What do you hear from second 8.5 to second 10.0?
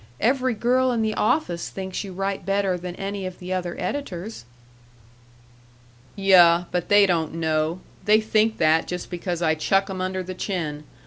that just because I chuck